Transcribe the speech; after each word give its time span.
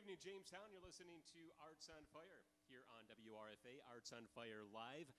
evening, 0.00 0.16
Jamestown. 0.16 0.64
You're 0.72 0.80
listening 0.80 1.20
to 1.36 1.40
Arts 1.60 1.90
on 1.92 2.00
Fire 2.08 2.40
here 2.70 2.88
on 2.96 3.04
WRFA, 3.04 3.84
Arts 3.92 4.12
on 4.16 4.24
Fire 4.34 4.64
Live. 4.72 5.12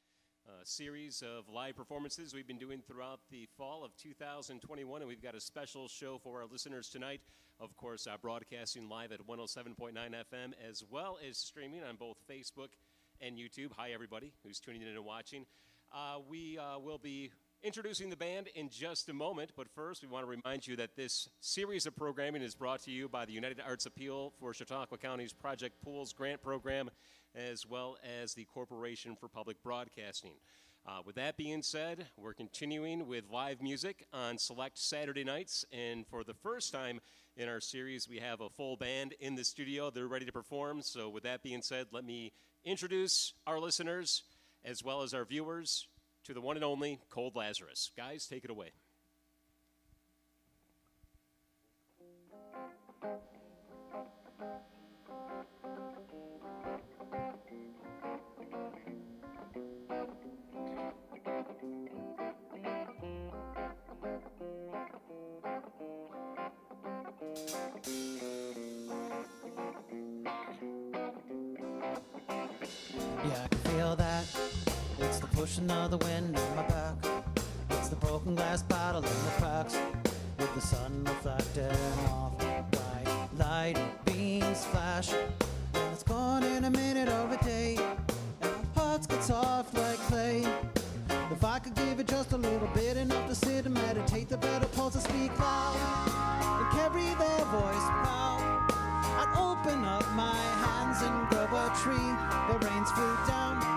A 0.50 0.66
series 0.66 1.22
of 1.22 1.48
live 1.48 1.76
performances 1.76 2.34
we've 2.34 2.48
been 2.48 2.58
doing 2.58 2.82
throughout 2.82 3.20
the 3.30 3.48
fall 3.58 3.84
of 3.86 3.96
2021, 3.98 5.02
and 5.02 5.08
we've 5.08 5.22
got 5.22 5.36
a 5.36 5.40
special 5.40 5.88
show 5.88 6.18
for 6.18 6.42
our 6.42 6.48
listeners 6.48 6.90
tonight. 6.90 7.22
Of 7.60 7.78
course, 7.78 8.08
uh, 8.08 8.18
broadcasting 8.20 8.90
live 8.90 9.12
at 9.12 9.20
107.9 9.20 9.94
FM, 9.94 10.54
as 10.68 10.84
well 10.90 11.20
as 11.30 11.38
streaming 11.38 11.84
on 11.84 11.96
both 11.96 12.18
Facebook 12.28 12.74
and 13.22 13.38
YouTube. 13.38 13.74
Hi, 13.78 13.92
everybody 13.94 14.34
who's 14.44 14.60
tuning 14.60 14.82
in 14.82 14.88
and 14.88 15.06
watching. 15.06 15.46
Uh, 15.94 16.18
we 16.28 16.58
uh, 16.58 16.80
will 16.80 16.98
be 16.98 17.30
introducing 17.64 18.10
the 18.10 18.16
band 18.16 18.48
in 18.56 18.70
just 18.70 19.08
a 19.10 19.14
moment, 19.14 19.52
but 19.56 19.68
first 19.70 20.02
we 20.02 20.08
want 20.08 20.26
to 20.26 20.30
remind 20.30 20.66
you 20.66 20.76
that 20.76 20.96
this 20.96 21.30
series 21.42 21.86
of 21.86 21.96
programming 21.96 22.42
is 22.42 22.56
brought 22.56 22.82
to 22.82 22.92
you 22.92 23.08
by 23.08 23.26
the 23.26 23.34
United 23.34 23.62
Arts 23.66 23.86
Appeal 23.86 24.34
for 24.40 24.54
Chautauqua 24.54 24.98
County's 24.98 25.34
Project 25.34 25.82
Pools 25.84 26.12
grant 26.12 26.42
program, 26.42 26.90
as 27.36 27.66
well 27.66 27.98
as 28.22 28.34
the 28.34 28.46
Corporation 28.46 29.16
for 29.16 29.28
Public 29.28 29.62
Broadcasting. 29.62 30.34
Uh, 30.88 31.02
with 31.06 31.16
that 31.16 31.38
being 31.38 31.62
said, 31.62 32.08
we're 32.18 32.34
continuing 32.34 33.08
with 33.08 33.26
live 33.30 33.62
music 33.62 34.08
on 34.12 34.40
select 34.40 34.80
Saturday 34.80 35.24
nights, 35.24 35.64
and 35.72 36.08
for 36.08 36.24
the 36.24 36.34
first 36.34 36.74
time 36.74 37.00
in 37.38 37.48
our 37.48 37.60
series, 37.60 38.10
we 38.10 38.18
have 38.18 38.42
a 38.42 38.50
full 38.50 38.76
band 38.76 39.14
in 39.20 39.36
the 39.36 39.44
studio. 39.44 39.92
They're 39.92 40.08
ready 40.08 40.26
to 40.26 40.32
perform. 40.32 40.82
So, 40.82 41.10
with 41.10 41.24
that 41.24 41.44
being 41.44 41.62
said, 41.62 41.88
let 41.92 42.06
me 42.06 42.34
introduce 42.66 43.34
our 43.46 43.60
listeners 43.60 44.24
as 44.66 44.84
well 44.84 45.04
as 45.04 45.14
our 45.14 45.26
viewers 45.26 45.88
to 46.26 46.34
the 46.34 46.42
one 46.42 46.56
and 46.58 46.64
only 46.64 47.00
Cold 47.10 47.36
Lazarus. 47.36 47.92
Guys, 47.96 48.26
take 48.26 48.44
it 48.44 48.52
away. 48.52 48.72
Pushing 75.42 75.72
of 75.72 75.90
the 75.90 75.98
wind 75.98 76.38
in 76.38 76.56
my 76.56 76.62
back. 76.68 76.94
It's 77.72 77.90
the 77.90 77.96
broken 77.96 78.36
glass 78.36 78.62
bottle 78.62 79.02
in 79.02 79.10
the 79.26 79.32
cracks. 79.40 79.76
With 80.38 80.54
the 80.54 80.62
sun 80.62 81.04
reflecting 81.04 82.06
off 82.10 82.38
bright 82.70 83.30
light 83.40 84.06
beams 84.06 84.66
flash. 84.66 85.12
And 85.12 85.94
it's 85.94 86.04
gone 86.04 86.44
in 86.44 86.66
a 86.66 86.70
minute 86.70 87.10
or 87.10 87.28
a 87.34 87.44
day. 87.44 87.76
And 88.44 88.52
my 88.52 88.82
hearts 88.82 89.08
get 89.08 89.24
soft 89.24 89.74
like 89.74 89.98
clay. 90.10 90.46
If 91.32 91.44
I 91.44 91.58
could 91.58 91.74
give 91.74 92.00
it 92.00 92.08
just 92.08 92.34
a 92.34 92.38
little 92.38 92.70
bit, 92.76 92.98
enough 92.98 93.28
to 93.28 93.34
sit 93.34 93.66
and 93.66 93.74
meditate, 93.74 94.30
the 94.30 94.38
better 94.38 94.68
pulse 94.68 94.94
to 94.94 95.02
speak 95.02 95.32
loud 95.40 95.76
and 96.60 96.72
carry 96.78 97.16
their 97.16 97.46
voice 97.46 97.88
proud. 98.04 98.70
I'd 99.18 99.34
open 99.36 99.86
up 99.86 100.08
my 100.14 100.38
hands 100.66 101.02
and 101.02 101.28
grow 101.30 101.46
a 101.46 101.74
tree. 101.82 102.12
The 102.48 102.68
rains 102.68 102.92
fruit 102.92 103.28
down 103.28 103.71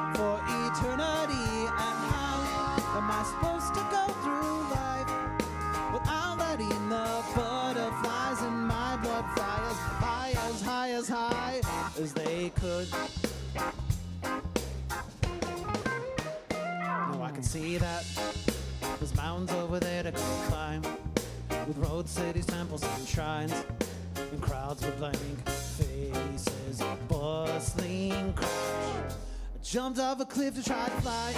jumped 29.74 29.98
off 29.98 30.20
a 30.20 30.24
cliff 30.24 30.54
to 30.54 30.62
try 30.62 30.84
to 30.84 31.00
fly, 31.02 31.34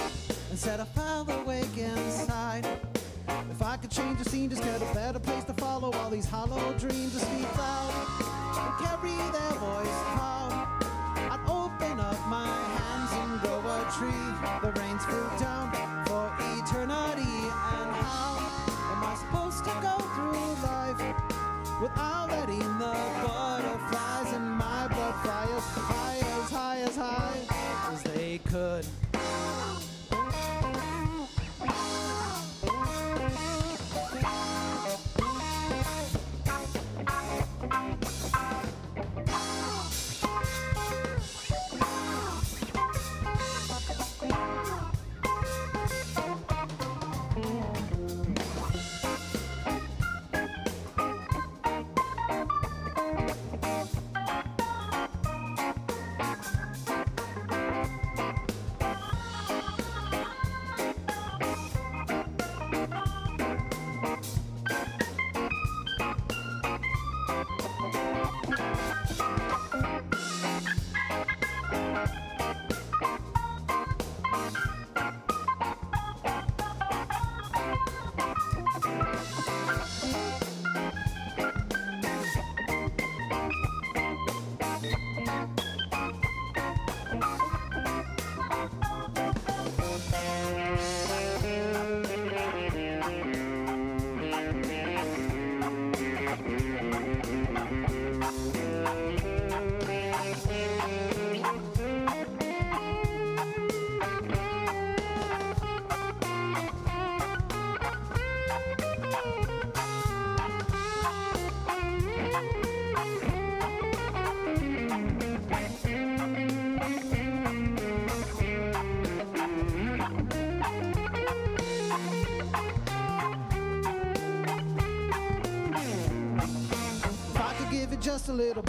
and 0.51 0.59
said 0.59 0.79
I 0.79 0.85
fell 0.85 1.27
awake 1.41 1.75
inside. 1.75 2.67
If 3.49 3.63
I 3.63 3.77
could 3.77 3.89
change 3.89 4.19
the 4.19 4.29
scene, 4.29 4.47
just 4.47 4.61
get 4.61 4.79
a 4.79 4.93
better 4.93 5.17
place 5.17 5.43
to 5.45 5.53
follow 5.53 5.91
all 5.93 6.11
these 6.11 6.27
hollow 6.27 6.71
dreams 6.73 7.13
to 7.13 7.19
speak 7.19 7.57
loud 7.57 7.91
and 8.61 8.85
carry 8.85 9.17
their 9.31 9.57
voice 9.57 9.97
proud. 10.13 10.53
I'd 11.31 11.43
open 11.47 11.99
up 11.99 12.27
my 12.27 12.45
hands 12.77 13.11
and 13.11 13.41
grow 13.41 13.57
a 13.57 13.81
tree. 13.97 14.29
The 14.61 14.79
rains 14.79 15.03
fruit 15.03 15.39
down 15.39 15.71
for 16.05 16.31
eternity. 16.59 17.06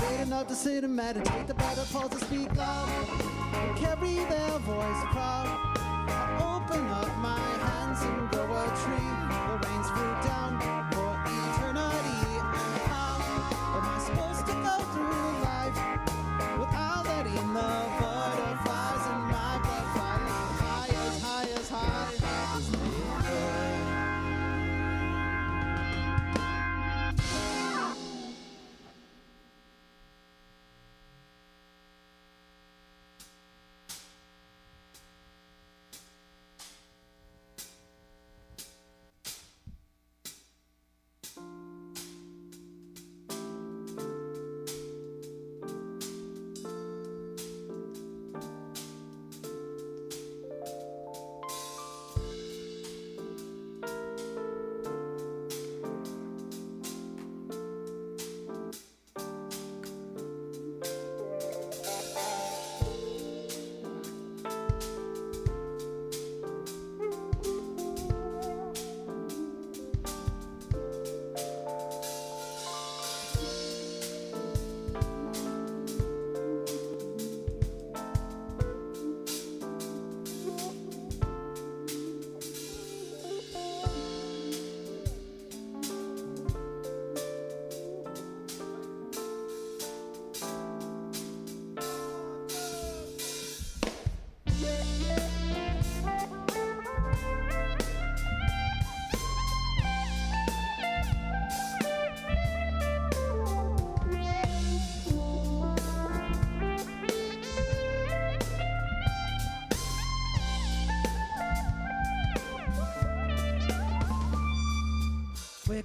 Bit, 0.08 0.20
enough 0.20 0.46
to 0.48 0.54
sit 0.54 0.84
and 0.84 0.94
meditate, 0.94 1.46
the 1.46 1.54
better 1.54 1.84
pulse 1.92 2.10
to 2.10 2.24
speak 2.24 2.54
loud 2.56 2.88
carry 3.76 4.14
their 4.14 4.58
voice 4.60 5.02
proud. 5.12 5.46
Open 6.40 6.86
up 6.88 7.16
my 7.18 7.38
hands 7.38 8.02
and 8.02 8.30
grow 8.30 8.56
a 8.56 8.66
tree. 8.84 9.17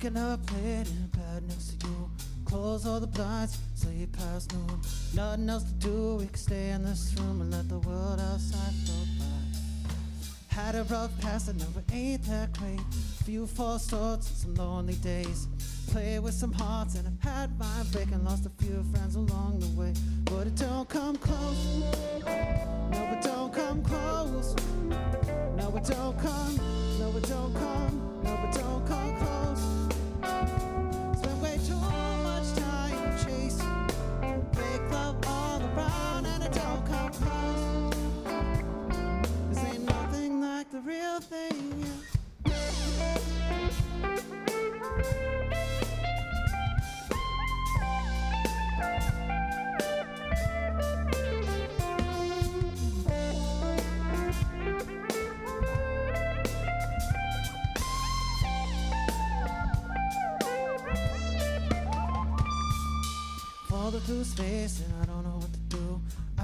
Waking 0.03 0.17
up 0.17 0.51
late 0.51 0.85
in 0.89 1.07
bed 1.15 1.43
next 1.47 1.79
to 1.79 1.87
you. 1.87 2.11
Close 2.43 2.85
all 2.85 2.99
the 2.99 3.07
blinds, 3.07 3.57
sleep 3.73 4.11
past 4.11 4.51
noon. 4.51 4.81
Nothing 5.13 5.49
else 5.49 5.63
to 5.63 5.73
do, 5.75 6.15
we 6.19 6.25
can 6.25 6.35
stay 6.35 6.71
in 6.71 6.83
this 6.83 7.15
room 7.17 7.39
and 7.39 7.51
let 7.51 7.69
the 7.69 7.79
world 7.79 8.19
outside 8.19 8.73
float 8.83 9.07
by. 9.17 10.53
Had 10.53 10.75
a 10.75 10.83
rough 10.83 11.17
past, 11.21 11.47
I 11.47 11.53
it 11.53 11.93
ain't 11.93 12.23
that 12.23 12.51
great. 12.51 12.81
Few 13.23 13.47
false 13.47 13.85
starts 13.85 14.27
and 14.27 14.37
some 14.37 14.55
lonely 14.55 14.95
days. 14.95 15.47
Played 15.87 16.19
with 16.19 16.33
some 16.33 16.51
hearts 16.51 16.95
and 16.95 17.07
I've 17.07 17.21
had 17.21 17.57
my 17.57 17.83
break 17.93 18.11
and 18.11 18.25
lost 18.25 18.45
a 18.45 18.51
few 18.61 18.83
friends 18.91 19.15
along 19.15 19.61
the 19.61 19.67
way. 19.79 19.93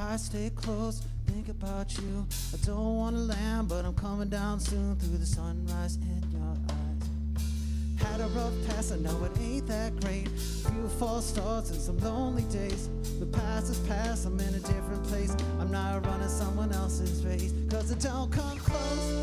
I 0.10 0.18
stay 0.18 0.50
close, 0.56 1.04
think 1.28 1.50
about 1.50 1.96
you. 2.00 2.26
I 2.52 2.58
don't 2.66 2.98
wanna 2.98 3.20
land, 3.20 3.70
but 3.70 3.86
I'm 3.86 3.94
coming 3.94 4.28
down 4.28 4.60
soon 4.60 4.96
through 4.96 5.20
the 5.20 5.26
sunrise 5.26 5.98
in 5.98 6.32
your 6.32 6.42
eyes. 6.42 8.04
Had 8.04 8.20
a 8.20 8.28
rough 8.30 8.54
past, 8.70 8.92
I 8.92 8.96
know 8.96 9.24
it 9.26 9.40
ain't 9.40 9.68
that 9.68 10.00
great. 10.02 10.26
A 10.26 10.30
Few 10.72 10.88
false 10.98 11.28
starts 11.28 11.70
and 11.70 11.80
some 11.80 12.00
lonely 12.00 12.42
days. 12.46 12.90
The 13.20 13.28
past 13.28 13.70
is 13.70 13.78
past, 13.88 14.26
I'm 14.26 14.40
in 14.40 14.56
a 14.56 14.60
different 14.60 15.04
place. 15.04 15.36
I'm 15.60 15.70
not 15.70 16.04
running 16.04 16.28
someone 16.28 16.72
else's 16.72 17.24
race. 17.24 17.54
Cause 17.70 17.92
it 17.92 18.00
don't 18.00 18.32
come 18.32 18.58
close. 18.58 19.19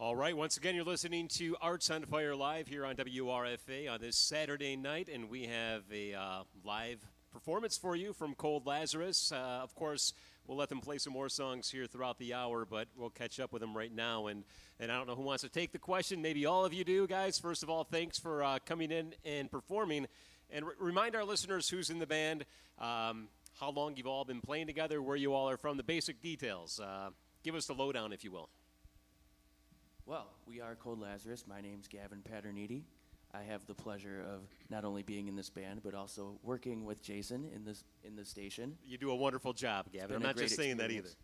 All 0.00 0.14
right, 0.14 0.36
once 0.36 0.56
again, 0.56 0.76
you're 0.76 0.84
listening 0.84 1.26
to 1.38 1.56
Arts 1.60 1.90
on 1.90 2.04
Fire 2.04 2.36
Live 2.36 2.68
here 2.68 2.86
on 2.86 2.94
WRFA 2.94 3.90
on 3.90 4.00
this 4.00 4.16
Saturday 4.16 4.76
night, 4.76 5.08
and 5.12 5.28
we 5.28 5.46
have 5.46 5.82
a 5.92 6.14
uh, 6.14 6.42
live 6.64 7.04
performance 7.32 7.76
for 7.76 7.96
you 7.96 8.12
from 8.12 8.36
Cold 8.36 8.64
Lazarus. 8.64 9.32
Uh, 9.32 9.58
of 9.60 9.74
course, 9.74 10.12
we'll 10.46 10.56
let 10.56 10.68
them 10.68 10.78
play 10.80 10.98
some 10.98 11.12
more 11.12 11.28
songs 11.28 11.68
here 11.68 11.86
throughout 11.88 12.16
the 12.20 12.32
hour, 12.32 12.64
but 12.64 12.86
we'll 12.96 13.10
catch 13.10 13.40
up 13.40 13.52
with 13.52 13.60
them 13.60 13.76
right 13.76 13.92
now. 13.92 14.28
And, 14.28 14.44
and 14.78 14.92
I 14.92 14.96
don't 14.96 15.08
know 15.08 15.16
who 15.16 15.22
wants 15.22 15.42
to 15.42 15.48
take 15.48 15.72
the 15.72 15.80
question. 15.80 16.22
Maybe 16.22 16.46
all 16.46 16.64
of 16.64 16.72
you 16.72 16.84
do, 16.84 17.08
guys. 17.08 17.40
First 17.40 17.64
of 17.64 17.68
all, 17.68 17.82
thanks 17.82 18.20
for 18.20 18.44
uh, 18.44 18.60
coming 18.64 18.92
in 18.92 19.14
and 19.24 19.50
performing. 19.50 20.06
And 20.48 20.64
re- 20.64 20.74
remind 20.78 21.16
our 21.16 21.24
listeners 21.24 21.68
who's 21.70 21.90
in 21.90 21.98
the 21.98 22.06
band, 22.06 22.44
um, 22.78 23.30
how 23.58 23.70
long 23.70 23.96
you've 23.96 24.06
all 24.06 24.24
been 24.24 24.42
playing 24.42 24.68
together, 24.68 25.02
where 25.02 25.16
you 25.16 25.34
all 25.34 25.50
are 25.50 25.56
from, 25.56 25.76
the 25.76 25.82
basic 25.82 26.22
details. 26.22 26.78
Uh, 26.78 27.10
give 27.42 27.56
us 27.56 27.66
the 27.66 27.74
lowdown, 27.74 28.12
if 28.12 28.22
you 28.22 28.30
will. 28.30 28.48
Well, 30.08 30.26
we 30.46 30.62
are 30.62 30.74
Cold 30.74 31.02
Lazarus. 31.02 31.44
My 31.46 31.60
name's 31.60 31.86
Gavin 31.86 32.22
Paterniti. 32.26 32.80
I 33.34 33.42
have 33.42 33.66
the 33.66 33.74
pleasure 33.74 34.24
of 34.26 34.40
not 34.70 34.86
only 34.86 35.02
being 35.02 35.28
in 35.28 35.36
this 35.36 35.50
band, 35.50 35.82
but 35.84 35.92
also 35.92 36.38
working 36.42 36.86
with 36.86 37.02
Jason 37.02 37.44
in 37.54 37.62
this 37.62 37.84
in 38.02 38.16
the 38.16 38.24
station. 38.24 38.78
You 38.86 38.96
do 38.96 39.10
a 39.10 39.14
wonderful 39.14 39.52
job, 39.52 39.92
Gavin. 39.92 40.16
I'm 40.16 40.22
not 40.22 40.38
just 40.38 40.56
saying 40.56 40.78
that 40.78 40.90
either. 40.90 41.00
experience. 41.00 41.16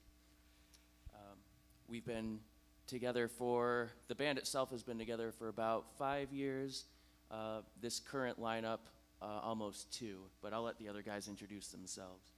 We've 1.89 2.05
been 2.05 2.41
together 2.87 3.27
for 3.27 3.91
the 4.09 4.15
band 4.15 4.37
itself 4.37 4.71
has 4.71 4.83
been 4.83 4.99
together 4.99 5.33
for 5.33 5.49
about 5.49 5.87
five 5.99 6.31
years. 6.31 6.85
Uh, 7.31 7.63
this 7.81 8.01
current 8.01 8.39
lineup, 8.39 8.81
uh, 9.23 9.41
almost 9.43 9.91
two. 9.99 10.19
But 10.43 10.53
I'll 10.53 10.63
let 10.63 10.79
the 10.79 10.91
other 10.91 11.01
guys 11.01 11.27
introduce 11.27 11.69
themselves. 11.69 12.34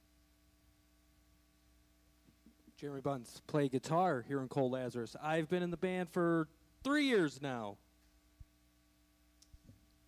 Jeremy 2.77 3.01
Bunce, 3.01 3.41
play 3.47 3.69
guitar 3.69 4.23
here 4.27 4.39
in 4.39 4.47
Cold 4.47 4.71
Lazarus. 4.71 5.15
I've 5.19 5.49
been 5.49 5.63
in 5.63 5.71
the 5.71 5.77
band 5.77 6.09
for 6.11 6.47
three 6.83 7.05
years 7.05 7.41
now. 7.41 7.77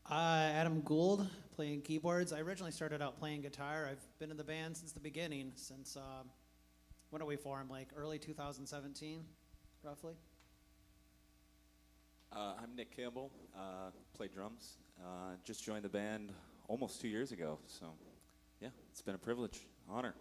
Uh, 0.07 0.51
Adam 0.53 0.81
Gould, 0.81 1.27
playing 1.55 1.81
keyboards. 1.81 2.31
I 2.31 2.41
originally 2.41 2.71
started 2.71 3.01
out 3.01 3.17
playing 3.17 3.41
guitar. 3.41 3.87
I've 3.89 4.05
been 4.19 4.29
in 4.29 4.37
the 4.37 4.43
band 4.43 4.77
since 4.77 4.91
the 4.91 4.99
beginning, 4.99 5.51
since, 5.55 5.97
um, 5.97 6.29
when 7.09 7.23
are 7.23 7.25
we 7.25 7.37
formed? 7.37 7.71
Like 7.71 7.87
early 7.95 8.19
2017, 8.19 9.23
roughly? 9.81 10.13
Uh, 12.31 12.53
I'm 12.61 12.75
Nick 12.75 12.95
Campbell. 12.95 13.31
Uh, 13.57 13.89
play 14.13 14.27
drums. 14.27 14.77
Uh, 15.03 15.37
just 15.43 15.63
joined 15.63 15.85
the 15.85 15.89
band 15.89 16.31
almost 16.67 17.01
two 17.01 17.07
years 17.07 17.31
ago. 17.31 17.57
So, 17.65 17.87
yeah, 18.61 18.69
it's 18.91 19.01
been 19.01 19.15
a 19.15 19.19
privilege, 19.19 19.65
honor. 19.89 20.13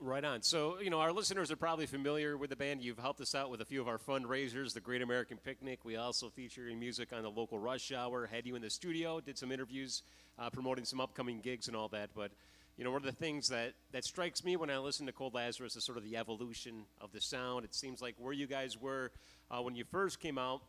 Right 0.00 0.24
on. 0.24 0.42
So, 0.42 0.80
you 0.80 0.90
know, 0.90 1.00
our 1.00 1.12
listeners 1.12 1.50
are 1.50 1.56
probably 1.56 1.86
familiar 1.86 2.36
with 2.36 2.50
the 2.50 2.56
band. 2.56 2.82
You've 2.82 2.98
helped 2.98 3.20
us 3.20 3.34
out 3.34 3.50
with 3.50 3.60
a 3.60 3.64
few 3.64 3.80
of 3.80 3.88
our 3.88 3.96
fundraisers, 3.96 4.74
the 4.74 4.80
Great 4.80 5.00
American 5.00 5.38
Picnic. 5.38 5.84
We 5.84 5.96
also 5.96 6.28
feature 6.28 6.68
your 6.68 6.76
music 6.76 7.12
on 7.12 7.22
the 7.22 7.30
local 7.30 7.58
Rush 7.58 7.92
Hour, 7.92 8.26
had 8.26 8.44
you 8.44 8.54
in 8.56 8.60
the 8.60 8.70
studio, 8.70 9.20
did 9.20 9.38
some 9.38 9.52
interviews, 9.52 10.02
uh, 10.38 10.50
promoting 10.50 10.84
some 10.84 11.00
upcoming 11.00 11.40
gigs 11.40 11.68
and 11.68 11.76
all 11.76 11.88
that. 11.88 12.10
But, 12.14 12.32
you 12.76 12.84
know, 12.84 12.90
one 12.90 13.02
of 13.02 13.06
the 13.06 13.12
things 13.12 13.48
that, 13.48 13.74
that 13.92 14.04
strikes 14.04 14.44
me 14.44 14.56
when 14.56 14.68
I 14.68 14.78
listen 14.78 15.06
to 15.06 15.12
Cold 15.12 15.32
Lazarus 15.32 15.76
is 15.76 15.84
sort 15.84 15.96
of 15.96 16.04
the 16.04 16.16
evolution 16.16 16.84
of 17.00 17.12
the 17.12 17.20
sound. 17.20 17.64
It 17.64 17.74
seems 17.74 18.02
like 18.02 18.16
where 18.18 18.32
you 18.32 18.46
guys 18.46 18.78
were 18.78 19.12
uh, 19.50 19.62
when 19.62 19.74
you 19.76 19.84
first 19.84 20.20
came 20.20 20.38
out 20.38 20.60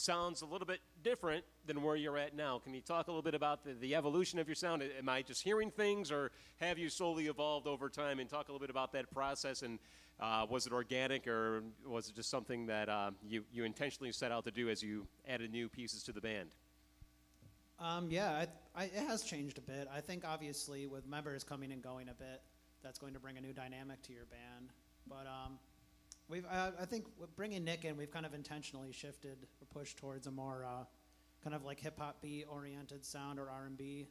sounds 0.00 0.42
a 0.42 0.46
little 0.46 0.66
bit 0.66 0.80
different 1.02 1.44
than 1.66 1.82
where 1.82 1.96
you're 1.96 2.18
at 2.18 2.34
now. 2.34 2.58
Can 2.58 2.74
you 2.74 2.80
talk 2.80 3.06
a 3.08 3.10
little 3.10 3.22
bit 3.22 3.34
about 3.34 3.64
the, 3.64 3.74
the 3.74 3.94
evolution 3.94 4.38
of 4.38 4.48
your 4.48 4.54
sound? 4.54 4.82
Am 4.82 5.08
I 5.08 5.22
just 5.22 5.42
hearing 5.42 5.70
things, 5.70 6.10
or 6.10 6.32
have 6.60 6.78
you 6.78 6.88
slowly 6.88 7.26
evolved 7.26 7.66
over 7.66 7.88
time? 7.88 8.18
And 8.18 8.28
talk 8.28 8.48
a 8.48 8.52
little 8.52 8.64
bit 8.66 8.70
about 8.70 8.92
that 8.92 9.10
process. 9.12 9.62
And 9.62 9.78
uh, 10.18 10.46
was 10.48 10.66
it 10.66 10.72
organic, 10.72 11.26
or 11.26 11.62
was 11.86 12.08
it 12.08 12.14
just 12.14 12.30
something 12.30 12.66
that 12.66 12.88
uh, 12.88 13.10
you 13.26 13.44
you 13.52 13.64
intentionally 13.64 14.12
set 14.12 14.32
out 14.32 14.44
to 14.44 14.50
do 14.50 14.68
as 14.68 14.82
you 14.82 15.06
added 15.28 15.50
new 15.50 15.68
pieces 15.68 16.02
to 16.04 16.12
the 16.12 16.20
band? 16.20 16.50
Um, 17.78 18.08
yeah, 18.10 18.44
I, 18.76 18.82
I, 18.82 18.84
it 18.84 19.06
has 19.08 19.22
changed 19.22 19.56
a 19.56 19.62
bit. 19.62 19.88
I 19.92 20.00
think 20.00 20.24
obviously 20.26 20.86
with 20.86 21.06
members 21.06 21.44
coming 21.44 21.72
and 21.72 21.82
going 21.82 22.10
a 22.10 22.14
bit, 22.14 22.42
that's 22.82 22.98
going 22.98 23.14
to 23.14 23.20
bring 23.20 23.38
a 23.38 23.40
new 23.40 23.54
dynamic 23.54 24.02
to 24.02 24.12
your 24.12 24.26
band. 24.26 24.70
But 25.08 25.26
um, 25.26 25.58
we've, 26.30 26.46
I, 26.50 26.70
I 26.80 26.84
think 26.84 27.06
bringing 27.36 27.64
Nick 27.64 27.84
in, 27.84 27.96
we've 27.96 28.10
kind 28.10 28.24
of 28.24 28.34
intentionally 28.34 28.92
shifted 28.92 29.36
or 29.60 29.66
pushed 29.80 29.96
towards 29.98 30.26
a 30.26 30.30
more 30.30 30.64
uh, 30.64 30.84
kind 31.42 31.54
of 31.54 31.64
like 31.64 31.80
hip 31.80 31.98
hop 31.98 32.22
beat 32.22 32.46
oriented 32.48 33.04
sound 33.04 33.38
or 33.38 33.50
R 33.50 33.66
and 33.66 33.76
B 33.76 34.06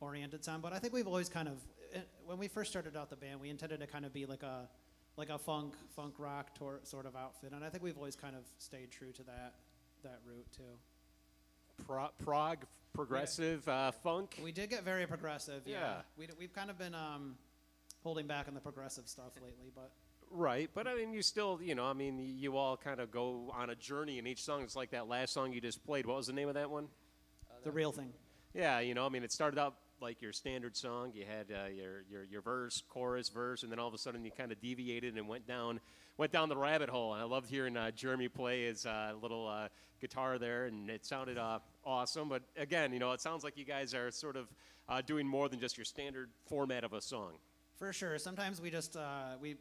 oriented 0.00 0.44
sound. 0.44 0.62
But 0.62 0.72
I 0.72 0.78
think 0.78 0.92
we've 0.92 1.06
always 1.06 1.28
kind 1.28 1.48
of, 1.48 1.54
eh, 1.94 1.98
when 2.26 2.38
we 2.38 2.48
first 2.48 2.70
started 2.70 2.96
out 2.96 3.10
the 3.10 3.16
band, 3.16 3.40
we 3.40 3.50
intended 3.50 3.80
to 3.80 3.86
kind 3.86 4.04
of 4.04 4.12
be 4.12 4.26
like 4.26 4.42
a 4.42 4.68
like 5.16 5.30
a 5.30 5.38
funk 5.38 5.74
funk 5.96 6.14
rock 6.18 6.54
tor- 6.54 6.78
sort 6.84 7.04
of 7.04 7.16
outfit, 7.16 7.50
and 7.52 7.64
I 7.64 7.70
think 7.70 7.82
we've 7.82 7.96
always 7.96 8.14
kind 8.14 8.36
of 8.36 8.42
stayed 8.58 8.92
true 8.92 9.10
to 9.12 9.22
that 9.24 9.54
that 10.04 10.20
route 10.24 10.46
too. 10.56 10.62
Pro- 11.84 12.10
prog, 12.24 12.58
progressive 12.92 13.66
uh, 13.68 13.90
funk. 13.90 14.38
We 14.42 14.52
did 14.52 14.70
get 14.70 14.84
very 14.84 15.06
progressive. 15.06 15.62
Yeah, 15.66 15.80
Yeah. 15.80 15.94
we 16.16 16.26
d- 16.28 16.34
we've 16.38 16.52
kind 16.52 16.70
of 16.70 16.78
been 16.78 16.94
um, 16.94 17.36
holding 18.04 18.26
back 18.28 18.46
on 18.46 18.54
the 18.54 18.60
progressive 18.60 19.08
stuff 19.08 19.32
lately, 19.42 19.70
but 19.74 19.90
Right, 20.30 20.68
but 20.74 20.86
I 20.86 20.94
mean, 20.94 21.12
you 21.12 21.22
still, 21.22 21.58
you 21.62 21.74
know, 21.74 21.86
I 21.86 21.94
mean, 21.94 22.18
you 22.38 22.56
all 22.56 22.76
kind 22.76 23.00
of 23.00 23.10
go 23.10 23.52
on 23.54 23.70
a 23.70 23.74
journey 23.74 24.18
in 24.18 24.26
each 24.26 24.42
song. 24.42 24.62
It's 24.62 24.76
like 24.76 24.90
that 24.90 25.08
last 25.08 25.32
song 25.32 25.52
you 25.52 25.60
just 25.60 25.84
played. 25.86 26.06
What 26.06 26.16
was 26.18 26.26
the 26.26 26.32
name 26.32 26.48
of 26.48 26.54
that 26.54 26.70
one? 26.70 26.88
the 27.64 27.70
real 27.70 27.92
thing. 27.92 28.12
Yeah, 28.54 28.80
you 28.80 28.94
know, 28.94 29.04
I 29.04 29.08
mean, 29.08 29.22
it 29.22 29.32
started 29.32 29.58
out 29.58 29.74
like 30.00 30.22
your 30.22 30.32
standard 30.32 30.76
song. 30.76 31.12
You 31.14 31.24
had 31.24 31.46
uh, 31.50 31.68
your, 31.68 32.04
your 32.10 32.24
your 32.24 32.42
verse, 32.42 32.82
chorus, 32.88 33.28
verse, 33.28 33.62
and 33.62 33.72
then 33.72 33.78
all 33.78 33.88
of 33.88 33.94
a 33.94 33.98
sudden 33.98 34.24
you 34.24 34.30
kind 34.30 34.52
of 34.52 34.60
deviated 34.60 35.16
and 35.16 35.28
went 35.28 35.46
down 35.46 35.80
went 36.16 36.32
down 36.32 36.48
the 36.48 36.56
rabbit 36.56 36.88
hole. 36.88 37.14
And 37.14 37.22
I 37.22 37.24
loved 37.26 37.48
hearing 37.48 37.76
uh, 37.76 37.90
Jeremy 37.90 38.28
play 38.28 38.66
his 38.66 38.86
uh, 38.86 39.12
little 39.20 39.48
uh, 39.48 39.68
guitar 40.00 40.38
there, 40.38 40.66
and 40.66 40.88
it 40.90 41.04
sounded 41.04 41.38
uh, 41.38 41.58
awesome. 41.84 42.28
But 42.28 42.42
again, 42.56 42.92
you 42.92 42.98
know, 42.98 43.12
it 43.12 43.20
sounds 43.20 43.44
like 43.44 43.56
you 43.56 43.64
guys 43.64 43.94
are 43.94 44.10
sort 44.10 44.36
of 44.36 44.46
uh, 44.88 45.02
doing 45.02 45.26
more 45.26 45.48
than 45.48 45.60
just 45.60 45.76
your 45.76 45.84
standard 45.84 46.30
format 46.46 46.84
of 46.84 46.92
a 46.92 47.00
song. 47.00 47.32
For 47.76 47.92
sure. 47.92 48.18
Sometimes 48.18 48.60
we 48.60 48.70
just 48.70 48.96
uh, 48.96 49.36
we, 49.40 49.56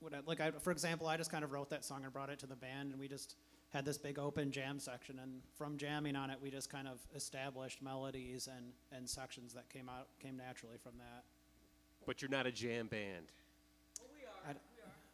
what 0.00 0.14
I, 0.14 0.18
like 0.26 0.40
I, 0.40 0.50
for 0.50 0.70
example, 0.70 1.06
I 1.06 1.16
just 1.16 1.30
kind 1.30 1.44
of 1.44 1.52
wrote 1.52 1.70
that 1.70 1.84
song 1.84 2.04
and 2.04 2.12
brought 2.12 2.30
it 2.30 2.38
to 2.40 2.46
the 2.46 2.56
band, 2.56 2.92
and 2.92 3.00
we 3.00 3.08
just 3.08 3.36
had 3.70 3.84
this 3.84 3.98
big 3.98 4.18
open 4.18 4.50
jam 4.50 4.78
section, 4.78 5.18
and 5.20 5.42
from 5.56 5.76
jamming 5.76 6.16
on 6.16 6.30
it, 6.30 6.38
we 6.40 6.50
just 6.50 6.70
kind 6.70 6.86
of 6.88 7.00
established 7.14 7.82
melodies 7.82 8.48
and 8.54 8.72
and 8.92 9.08
sections 9.08 9.52
that 9.54 9.68
came 9.68 9.88
out 9.88 10.08
came 10.20 10.36
naturally 10.36 10.76
from 10.82 10.92
that. 10.98 11.24
But 12.06 12.22
you're 12.22 12.30
not 12.30 12.46
a 12.46 12.52
jam 12.52 12.86
band. 12.86 13.32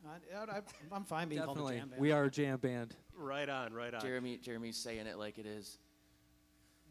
I, 0.04 0.56
I, 0.56 0.60
I'm 0.90 1.04
fine 1.04 1.28
being 1.28 1.42
called 1.42 1.58
a 1.58 1.74
jam 1.74 1.88
band. 1.88 2.00
We 2.00 2.10
are 2.12 2.24
a 2.24 2.30
jam 2.30 2.58
band. 2.58 2.96
Right 3.16 3.48
on, 3.48 3.72
right 3.72 3.94
on. 3.94 4.00
Jeremy, 4.00 4.36
Jeremy's 4.38 4.76
saying 4.76 5.06
it 5.06 5.16
like 5.16 5.38
it 5.38 5.46
is. 5.46 5.78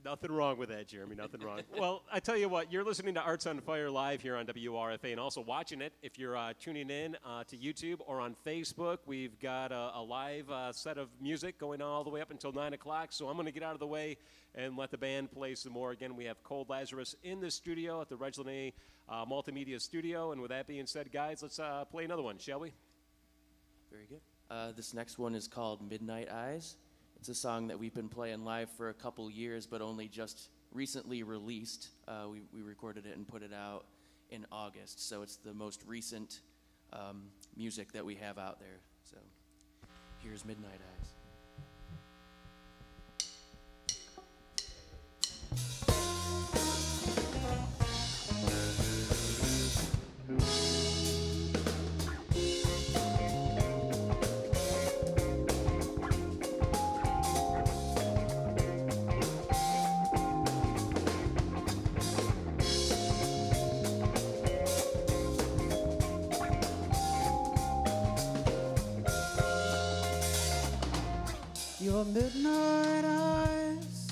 Nothing 0.03 0.31
wrong 0.31 0.57
with 0.57 0.69
that, 0.69 0.87
Jeremy. 0.87 1.15
Nothing 1.15 1.41
wrong. 1.41 1.61
well, 1.77 2.03
I 2.11 2.19
tell 2.19 2.35
you 2.35 2.49
what, 2.49 2.71
you're 2.71 2.83
listening 2.83 3.13
to 3.15 3.21
Arts 3.21 3.45
on 3.45 3.59
Fire 3.61 3.89
live 3.89 4.21
here 4.21 4.35
on 4.35 4.47
WRFA 4.47 5.11
and 5.11 5.19
also 5.19 5.41
watching 5.41 5.81
it 5.81 5.93
if 6.01 6.17
you're 6.17 6.35
uh, 6.35 6.53
tuning 6.59 6.89
in 6.89 7.17
uh, 7.23 7.43
to 7.45 7.57
YouTube 7.57 7.99
or 8.07 8.19
on 8.19 8.35
Facebook. 8.45 8.99
We've 9.05 9.39
got 9.39 9.71
a, 9.71 9.91
a 9.95 10.01
live 10.01 10.49
uh, 10.49 10.71
set 10.71 10.97
of 10.97 11.09
music 11.21 11.59
going 11.59 11.81
on 11.81 11.87
all 11.87 12.03
the 12.03 12.09
way 12.09 12.21
up 12.21 12.31
until 12.31 12.51
9 12.51 12.73
o'clock. 12.73 13.09
So 13.11 13.27
I'm 13.27 13.35
going 13.35 13.45
to 13.45 13.51
get 13.51 13.61
out 13.61 13.73
of 13.73 13.79
the 13.79 13.87
way 13.87 14.17
and 14.55 14.75
let 14.75 14.89
the 14.89 14.97
band 14.97 15.31
play 15.31 15.53
some 15.53 15.73
more. 15.73 15.91
Again, 15.91 16.15
we 16.15 16.25
have 16.25 16.41
Cold 16.43 16.69
Lazarus 16.69 17.15
in 17.23 17.39
the 17.39 17.51
studio 17.51 18.01
at 18.01 18.09
the 18.09 18.15
Reg 18.15 18.37
Lenna 18.39 18.71
uh, 19.07 19.25
Multimedia 19.25 19.79
Studio. 19.79 20.31
And 20.31 20.41
with 20.41 20.49
that 20.49 20.65
being 20.65 20.87
said, 20.87 21.11
guys, 21.11 21.43
let's 21.43 21.59
uh, 21.59 21.85
play 21.85 22.05
another 22.05 22.23
one, 22.23 22.39
shall 22.39 22.59
we? 22.59 22.73
Very 23.91 24.05
good. 24.09 24.21
Uh, 24.49 24.71
this 24.71 24.93
next 24.93 25.19
one 25.19 25.35
is 25.35 25.47
called 25.47 25.87
Midnight 25.87 26.29
Eyes. 26.29 26.77
It's 27.21 27.29
a 27.29 27.35
song 27.35 27.67
that 27.67 27.77
we've 27.77 27.93
been 27.93 28.09
playing 28.09 28.45
live 28.45 28.71
for 28.71 28.89
a 28.89 28.95
couple 28.95 29.29
years, 29.29 29.67
but 29.67 29.79
only 29.79 30.07
just 30.07 30.49
recently 30.71 31.21
released. 31.21 31.89
Uh, 32.07 32.23
we, 32.31 32.41
we 32.51 32.63
recorded 32.63 33.05
it 33.05 33.15
and 33.15 33.27
put 33.27 33.43
it 33.43 33.51
out 33.53 33.85
in 34.31 34.47
August, 34.51 35.07
so 35.07 35.21
it's 35.21 35.35
the 35.35 35.53
most 35.53 35.83
recent 35.85 36.39
um, 36.93 37.25
music 37.55 37.91
that 37.91 38.03
we 38.03 38.15
have 38.15 38.39
out 38.39 38.59
there. 38.59 38.79
So 39.03 39.17
here's 40.23 40.43
Midnight 40.45 40.81
Eyes. 40.97 41.09
your 72.01 72.13
midnight 72.13 73.05
eyes 73.05 74.07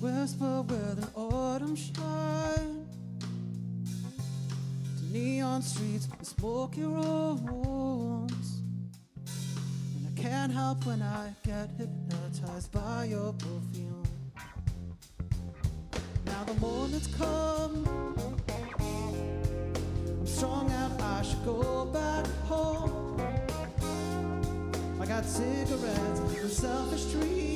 whisper 0.00 0.60
with 0.62 0.98
an 0.98 1.08
autumn 1.14 1.74
shine 1.74 2.86
to 4.98 5.04
neon 5.12 5.62
streets 5.62 6.06
and 6.18 6.26
smoky 6.26 6.82
rooms. 6.82 8.60
And 9.96 10.06
I 10.06 10.20
can't 10.20 10.52
help 10.52 10.84
when 10.84 11.00
I 11.00 11.32
get 11.42 11.70
hypnotized 11.78 12.70
by 12.70 13.04
your 13.04 13.32
perfume. 13.32 14.04
Now 16.26 16.44
the 16.44 16.54
moment's 16.54 17.06
come, 17.16 17.88
I'm 20.08 20.26
strung 20.26 20.70
out, 20.70 21.00
I 21.00 21.22
should 21.22 21.44
go. 21.46 21.73
cigarettes 25.34 26.20
and 26.20 26.50
selfish 26.50 27.06
dreams. 27.06 27.53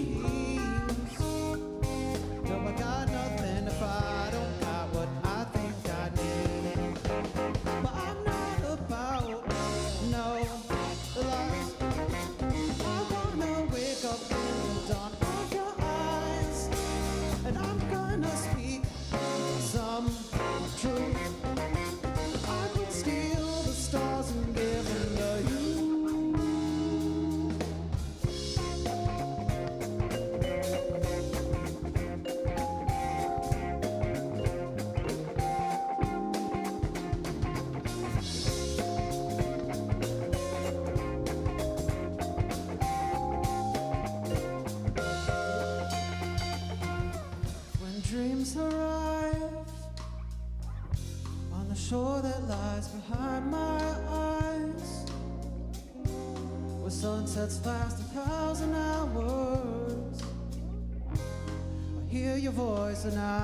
Shavasana. 63.10 63.37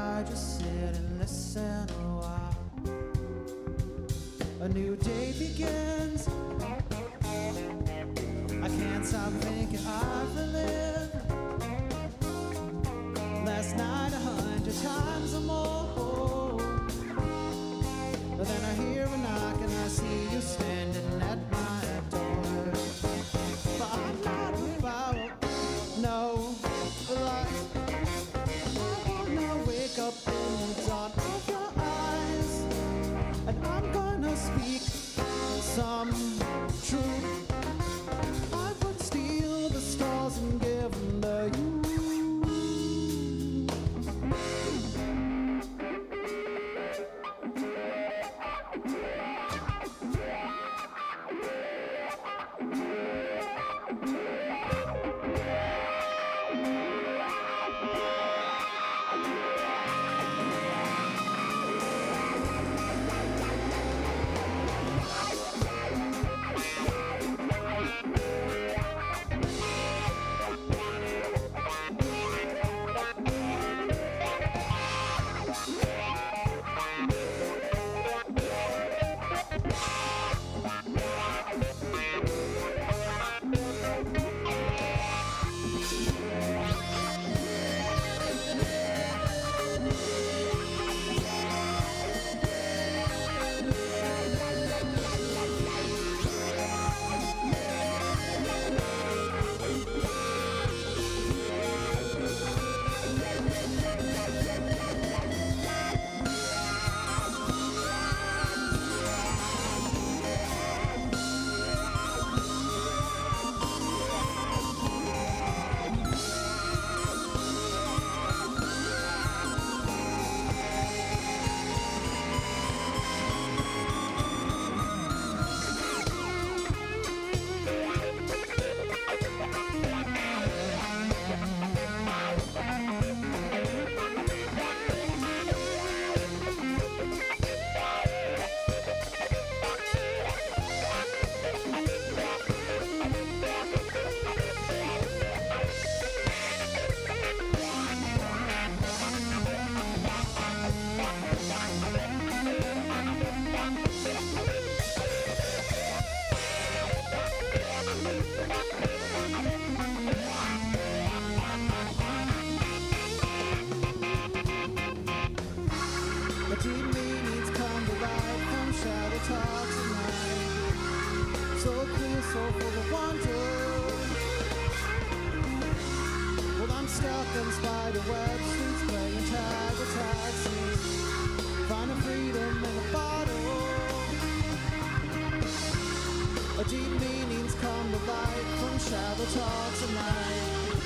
guitar 189.34 189.66
tonight. 189.80 190.78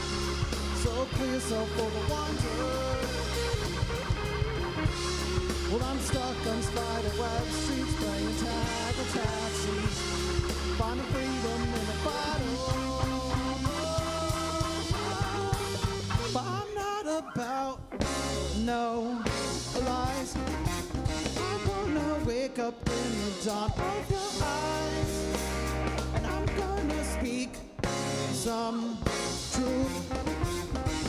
So 0.77 0.91
clear 1.17 1.33
yourself 1.33 1.69
for 1.73 1.91
the 1.91 2.03
wonder. 2.13 2.65
Well, 5.71 5.85
I'm 5.85 5.99
stuck 6.01 6.47
on 6.47 6.63
spider 6.63 7.13
web 7.21 7.47
streets 7.51 7.95
Playing 8.01 8.37
tag 8.37 8.97
with 8.97 9.13
taxis. 9.13 9.97
Finding 10.79 11.07
freedom 11.07 11.63
in 11.79 11.85
the 11.91 11.99
bottle. 12.05 12.59
But 16.33 16.45
I'm 16.59 16.71
not 16.75 17.05
about 17.23 17.79
no 18.65 19.23
lies. 19.85 20.37
I 21.37 21.49
wanna 21.69 22.25
wake 22.25 22.59
up 22.59 22.75
in 22.89 23.11
the 23.25 23.45
dawn 23.45 24.18
some 28.49 28.97
truth. 29.53 29.97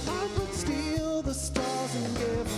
I 0.09 0.27
could 0.35 0.53
steal 0.53 1.21
the 1.21 1.33
stars 1.33 1.95
and 1.95 2.17
give 2.17 2.48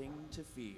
nothing 0.00 0.28
to 0.30 0.42
fear. 0.42 0.76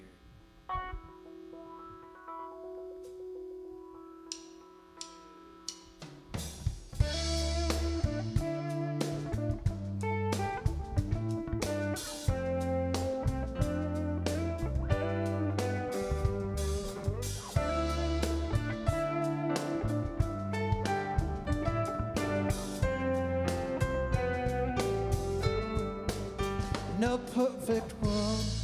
no 26.98 27.18
perfect 27.34 27.92
world 28.00 28.61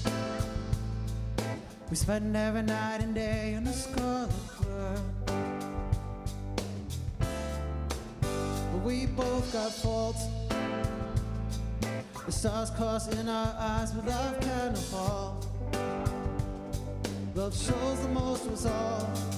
spend 1.98 2.37
every 2.37 2.62
night 2.62 3.00
and 3.02 3.12
day 3.12 3.56
on 3.56 3.66
a 3.66 3.72
skull 3.72 4.28
But 8.20 8.80
we 8.84 9.06
both 9.06 9.52
got 9.52 9.72
faults. 9.72 10.26
The 12.24 12.30
stars 12.30 12.70
cross 12.70 13.08
in 13.08 13.28
our 13.28 13.52
eyes, 13.58 13.90
but 13.90 14.06
love 14.06 14.40
can't. 14.40 14.78
Love 17.34 17.56
shows 17.56 18.00
the 18.02 18.08
most 18.11 18.46
resolve. 18.48 19.38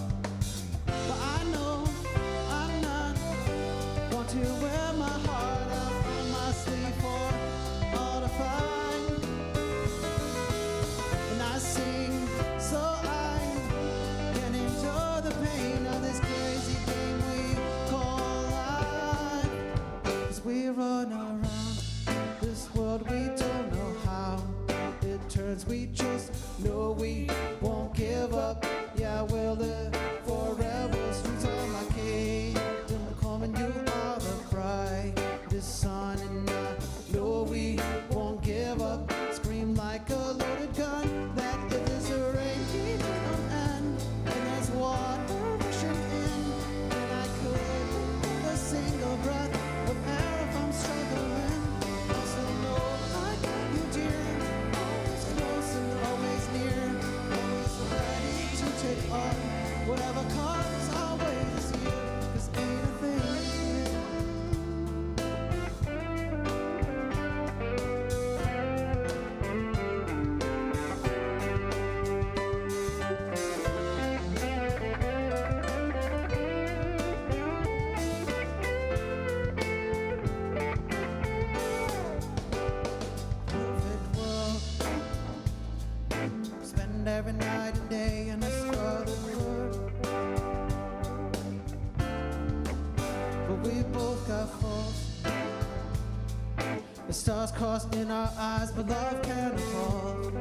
cost 97.61 97.95
in 97.95 98.11
our 98.11 98.33
eyes, 98.39 98.73
but 98.73 98.89
love 98.89 99.23
can 99.23 99.53
afford. 99.53 100.35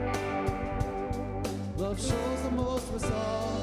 Love 1.78 2.00
shows 2.00 2.42
the 2.44 2.52
most 2.52 2.86
resolve. 2.94 3.59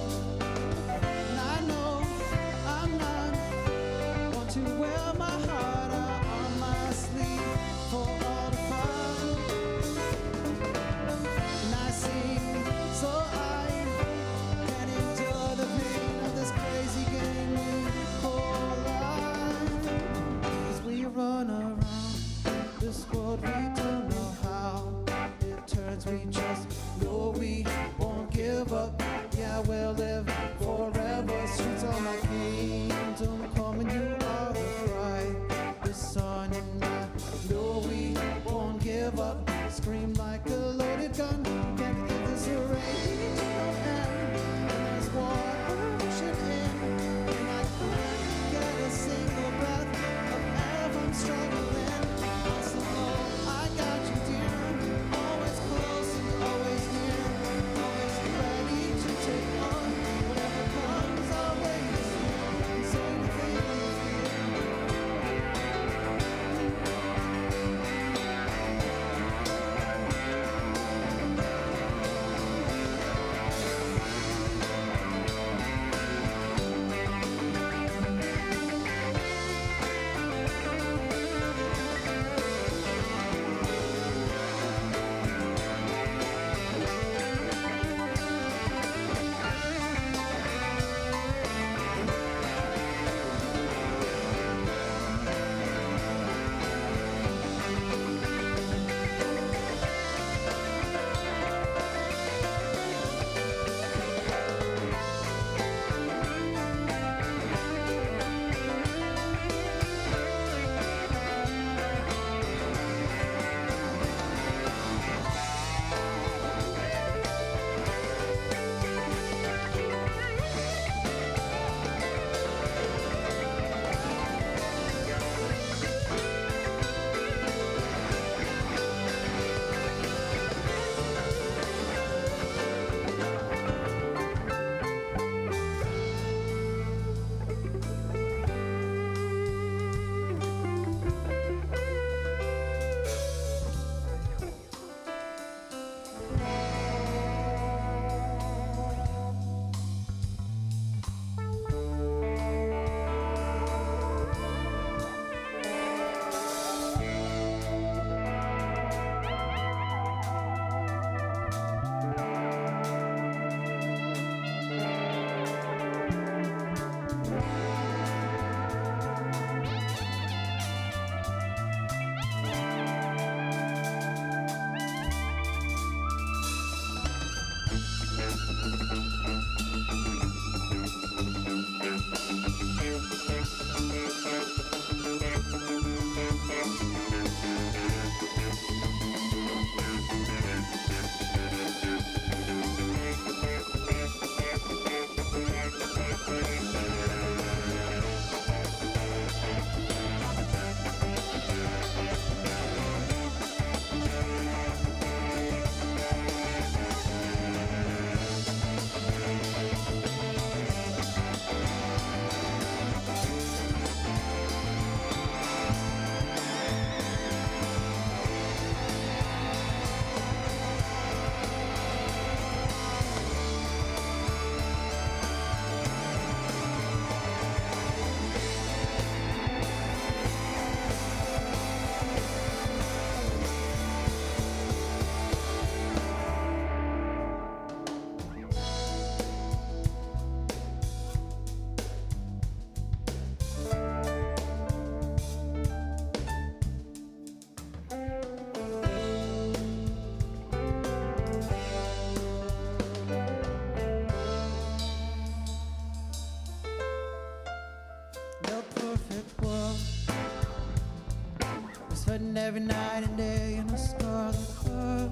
Every 262.56 262.68
night 262.68 263.04
and 263.04 263.16
day 263.18 263.56
in 263.56 263.68
a 263.68 263.76
scarlet 263.76 264.34
heart. 264.64 265.10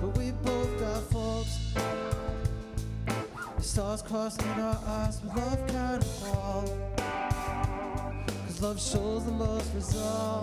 But 0.00 0.16
we 0.16 0.30
both 0.42 0.80
got 0.80 1.02
faults. 1.10 1.58
The 3.56 3.62
stars 3.62 4.00
crossing 4.00 4.48
our 4.52 4.80
eyes, 4.86 5.20
but 5.20 5.36
love 5.36 5.66
can't 5.66 6.04
fall. 6.04 6.64
Cause 8.46 8.62
love 8.62 8.80
shows 8.80 9.26
the 9.26 9.32
most 9.32 9.74
resolve. 9.74 10.33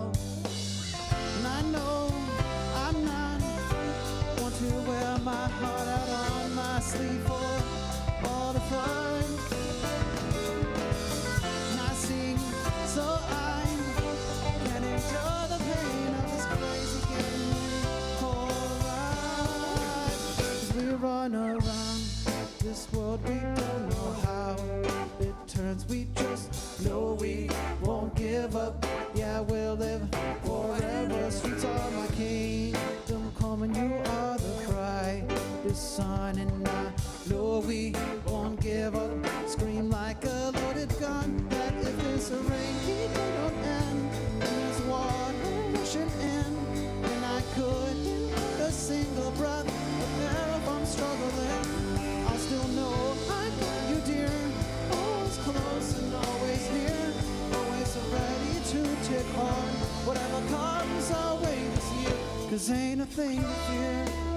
The 35.72 35.78
sun, 35.78 36.38
and 36.38 36.68
I 36.68 36.92
know 37.30 37.64
we 37.66 37.96
won't 38.28 38.60
give 38.60 38.94
up. 38.94 39.10
Scream 39.48 39.90
like 39.90 40.22
a 40.26 40.52
loaded 40.52 40.92
gun. 41.00 41.48
That 41.48 41.74
if 41.76 41.98
this 42.04 42.30
rain 42.30 42.76
he 42.86 43.08
don't 43.16 43.56
end, 43.64 44.12
and 44.12 44.42
there's 44.42 44.82
water 44.82 45.34
rushing 45.72 46.12
in, 46.20 46.52
and 47.08 47.26
I 47.26 47.42
couldn't 47.56 48.34
a 48.60 48.70
single 48.70 49.32
breath 49.40 49.66
of 49.66 50.22
air 50.24 50.58
if 50.58 50.68
I'm 50.68 50.86
struggling. 50.86 52.26
I'll 52.28 52.38
still 52.38 52.68
know 52.76 53.16
I 53.30 53.48
got 53.62 53.90
you, 53.92 54.14
dear. 54.14 54.32
Always 54.92 55.38
close 55.38 56.00
and 56.00 56.14
always 56.14 56.70
near. 56.72 57.14
Always 57.56 57.96
ready 58.12 58.56
to 58.72 58.82
take 59.08 59.38
on 59.40 59.72
whatever 60.04 60.42
comes 60.52 61.12
our 61.12 61.38
way 61.38 61.64
this 61.76 61.92
year. 62.02 62.18
Cause 62.50 62.70
ain't 62.72 63.00
a 63.00 63.06
thing 63.06 63.40
to 63.40 63.48
fear. 63.48 64.31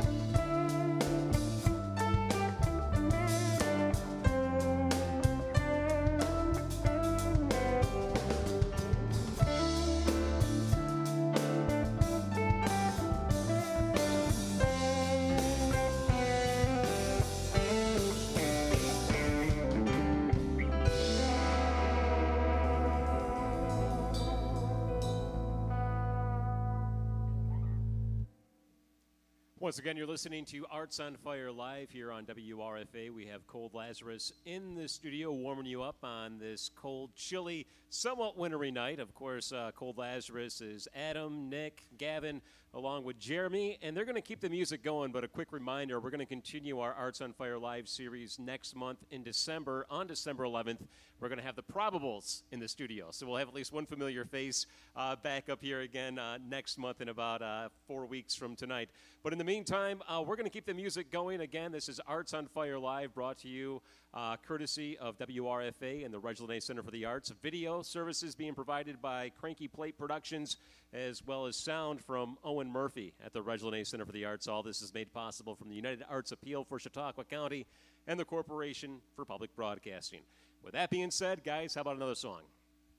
Once 29.74 29.80
again, 29.80 29.96
you're 29.96 30.06
listening 30.06 30.44
to 30.44 30.64
Arts 30.70 31.00
on 31.00 31.16
Fire 31.16 31.50
live 31.50 31.90
here 31.90 32.12
on 32.12 32.24
WRFA. 32.26 33.10
We 33.10 33.26
have 33.26 33.44
Cold 33.48 33.74
Lazarus 33.74 34.32
in 34.46 34.76
the 34.76 34.87
studio 34.87 35.32
warming 35.32 35.66
you 35.66 35.82
up 35.82 35.96
on 36.04 36.38
this 36.38 36.70
cold, 36.76 37.10
chilly, 37.16 37.66
somewhat 37.90 38.38
wintry 38.38 38.70
night. 38.70 39.00
Of 39.00 39.16
course, 39.16 39.50
uh, 39.50 39.72
Cold 39.74 39.98
Lazarus 39.98 40.60
is 40.60 40.87
Adam, 40.94 41.48
Nick, 41.48 41.88
Gavin, 41.98 42.40
along 42.74 43.04
with 43.04 43.18
Jeremy, 43.18 43.78
and 43.82 43.96
they're 43.96 44.04
going 44.04 44.16
to 44.16 44.20
keep 44.20 44.40
the 44.40 44.50
music 44.50 44.82
going. 44.82 45.12
But 45.12 45.22
a 45.22 45.28
quick 45.28 45.52
reminder 45.52 46.00
we're 46.00 46.10
going 46.10 46.18
to 46.18 46.26
continue 46.26 46.80
our 46.80 46.92
Arts 46.92 47.20
on 47.20 47.32
Fire 47.32 47.56
live 47.56 47.88
series 47.88 48.38
next 48.38 48.74
month 48.74 48.98
in 49.10 49.22
December. 49.22 49.87
On 49.88 50.06
December 50.06 50.44
11th, 50.44 50.80
we're 51.20 51.28
going 51.28 51.38
to 51.38 51.44
have 51.44 51.54
the 51.54 51.62
Probables 51.62 52.42
in 52.50 52.58
the 52.58 52.68
studio. 52.68 53.08
So 53.10 53.26
we'll 53.26 53.37
have 53.37 53.48
at 53.48 53.54
least 53.54 53.72
one 53.72 53.87
familiar 53.87 54.24
face 54.24 54.66
uh, 54.96 55.14
back 55.16 55.48
up 55.48 55.62
here 55.62 55.82
again 55.82 56.18
uh, 56.18 56.38
next 56.46 56.76
month 56.76 57.00
in 57.00 57.08
about 57.08 57.42
uh, 57.42 57.68
four 57.87 58.06
weeks 58.06 58.34
from 58.34 58.56
tonight. 58.56 58.90
But 59.22 59.32
in 59.32 59.38
the 59.38 59.44
meantime, 59.44 60.02
uh, 60.08 60.22
we're 60.26 60.37
going 60.37 60.44
to 60.44 60.50
keep 60.50 60.66
the 60.66 60.74
music 60.74 61.10
going. 61.12 61.40
Again, 61.40 61.70
this 61.70 61.88
is 61.88 62.00
Arts 62.06 62.34
on 62.34 62.46
Fire 62.48 62.78
Live 62.78 63.14
brought 63.14 63.38
to 63.38 63.48
you 63.48 63.80
uh, 64.14 64.37
courtesy 64.37 64.96
of 64.98 65.18
WRFA 65.18 66.05
and 66.05 66.14
the 66.14 66.18
Reg 66.18 66.40
Lenna. 66.40 66.61
Center 66.61 66.83
for 66.83 66.92
the 66.92 67.05
Arts. 67.05 67.33
Video 67.42 67.83
services 67.83 68.35
being 68.35 68.55
provided 68.55 69.03
by 69.03 69.31
Kranky 69.42 69.70
Plate 69.70 69.98
Productions, 69.98 70.57
as 70.92 71.24
well 71.27 71.46
as 71.46 71.57
sound 71.57 72.00
from 72.00 72.38
Owen 72.44 72.70
Murphy 72.70 73.12
at 73.24 73.33
the 73.33 73.42
Reg 73.42 73.62
Lenna. 73.62 73.85
Center 73.85 74.07
for 74.07 74.12
the 74.12 74.24
Arts. 74.24 74.46
All 74.46 74.62
this 74.62 74.81
is 74.81 74.94
made 74.94 75.12
possible 75.12 75.57
from 75.57 75.68
the 75.68 75.74
United 75.74 76.05
Arts 76.09 76.31
Appeal 76.31 76.64
for 76.64 76.79
Chautauqua 76.79 77.24
County 77.24 77.66
and 78.07 78.18
the 78.18 78.24
Corporation 78.24 79.00
for 79.16 79.24
Public 79.24 79.55
Broadcasting. 79.57 80.20
With 80.62 80.74
that 80.74 80.90
being 80.90 81.11
said, 81.11 81.42
guys, 81.42 81.74
how 81.74 81.81
about 81.81 81.96
another 81.96 82.14
song? 82.14 82.42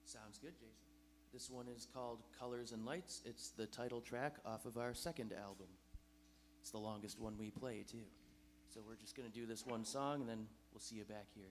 Sounds 0.03 0.37
good, 0.37 0.53
Jason. 0.55 0.75
This 1.33 1.49
one 1.49 1.67
is 1.67 1.87
called 1.93 2.19
Colors 2.37 2.73
and 2.73 2.85
Lights. 2.85 3.21
It's 3.25 3.51
the 3.51 3.65
title 3.65 4.01
track 4.01 4.35
off 4.45 4.65
of 4.65 4.77
our 4.77 4.93
second 4.93 5.33
album. 5.33 5.67
It's 6.61 6.71
the 6.71 6.77
longest 6.77 7.19
one 7.19 7.37
we 7.37 7.51
play, 7.51 7.85
too. 7.89 8.05
So 8.69 8.81
we're 8.85 8.95
just 8.95 9.15
going 9.15 9.29
to 9.29 9.33
do 9.33 9.45
this 9.45 9.65
one 9.65 9.85
song, 9.85 10.21
and 10.21 10.29
then 10.29 10.47
we'll 10.75 10.81
see 10.81 10.97
you 10.97 11.05
back 11.05 11.27
here. 11.33 11.45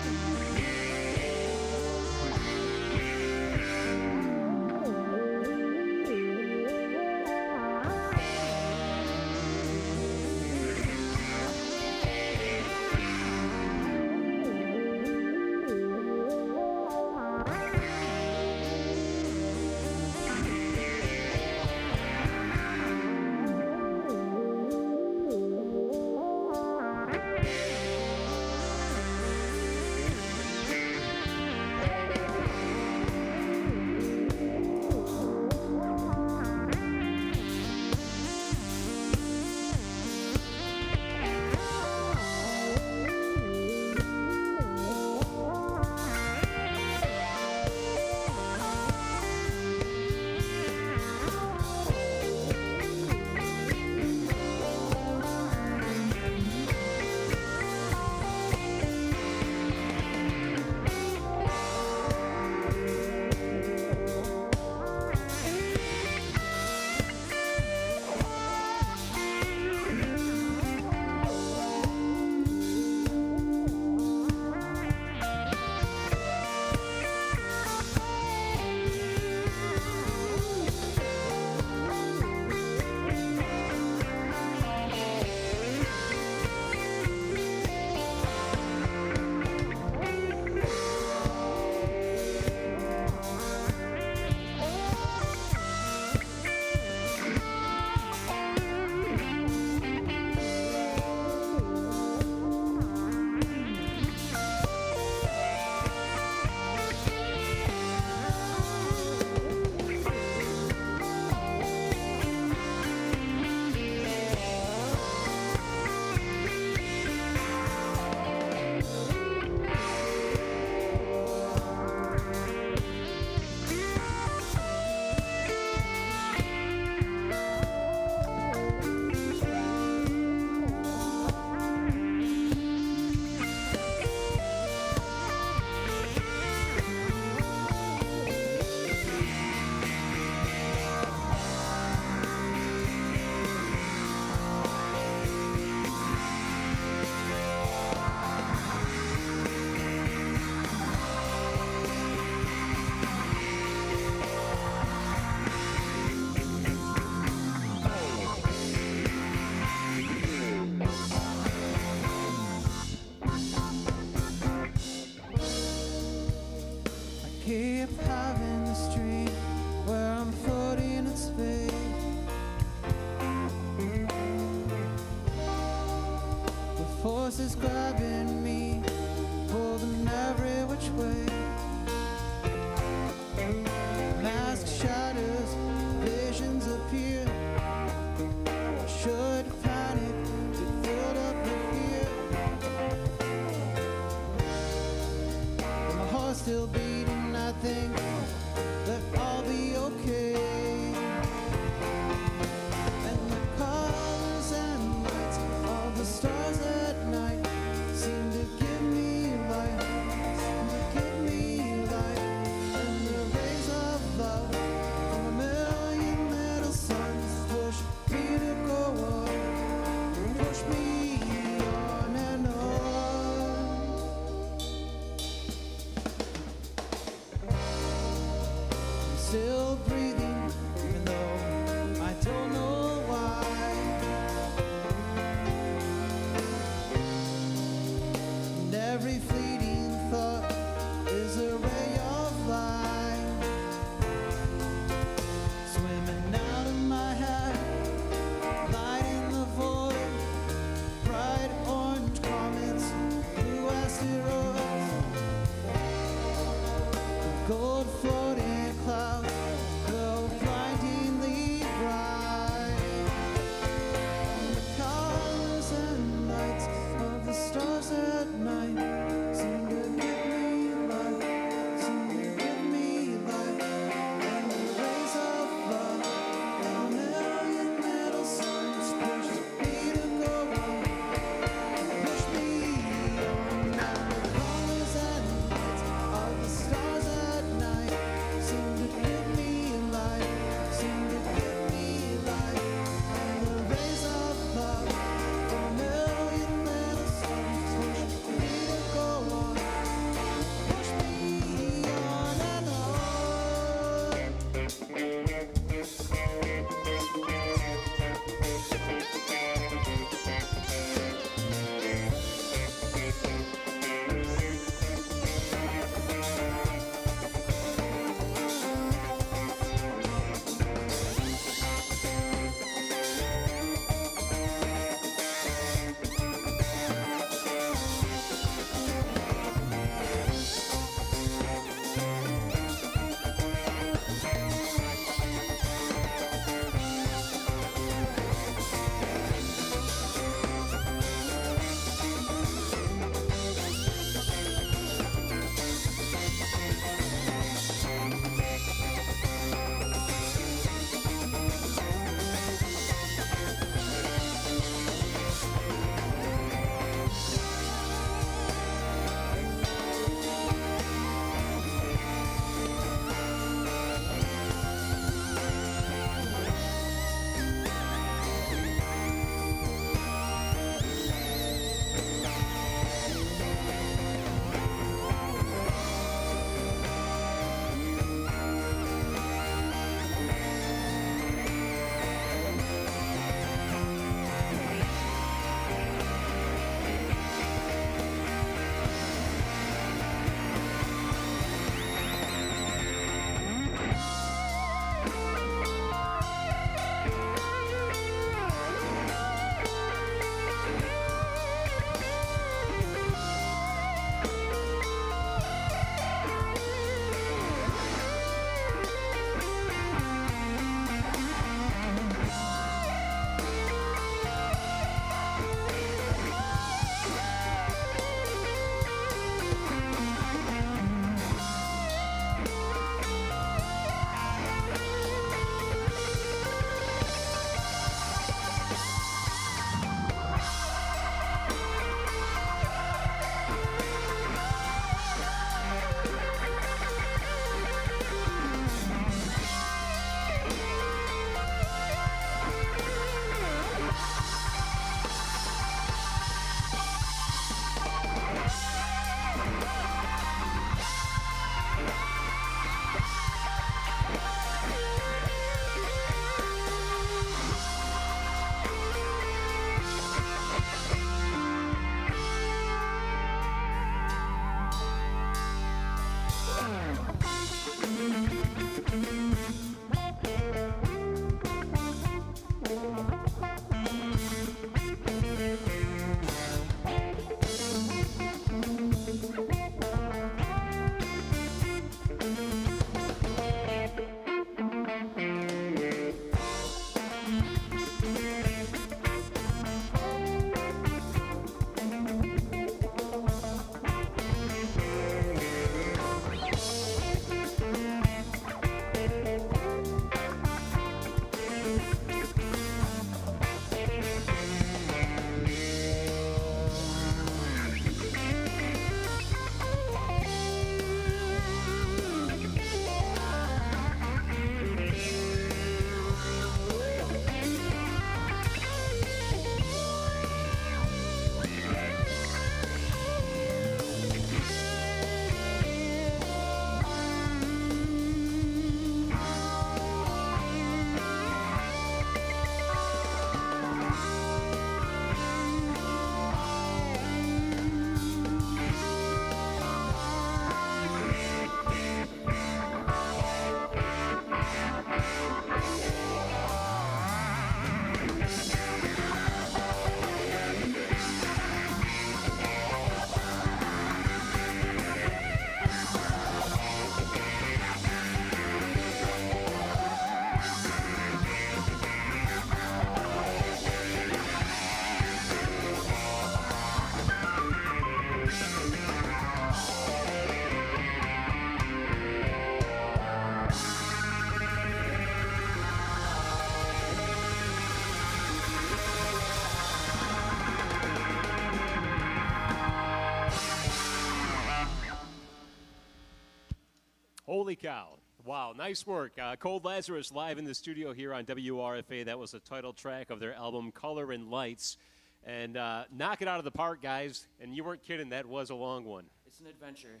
Wow, 588.24 588.54
nice 588.56 588.86
work. 588.86 589.12
Uh, 589.20 589.36
Cold 589.36 589.64
Lazarus 589.64 590.12
live 590.12 590.38
in 590.38 590.44
the 590.44 590.54
studio 590.54 590.92
here 590.92 591.12
on 591.14 591.24
WRFA. 591.24 592.04
That 592.04 592.18
was 592.18 592.30
the 592.32 592.38
title 592.40 592.72
track 592.72 593.10
of 593.10 593.18
their 593.20 593.34
album 593.34 593.72
Color 593.72 594.12
and 594.12 594.30
Lights. 594.30 594.76
And 595.24 595.56
uh, 595.56 595.84
knock 595.92 596.22
it 596.22 596.28
out 596.28 596.38
of 596.38 596.44
the 596.44 596.50
park, 596.50 596.82
guys. 596.82 597.26
And 597.40 597.54
you 597.54 597.62
weren't 597.64 597.82
kidding, 597.82 598.08
that 598.10 598.26
was 598.26 598.50
a 598.50 598.54
long 598.54 598.84
one. 598.84 599.04
It's 599.26 599.40
an 599.40 599.46
adventure. 599.46 600.00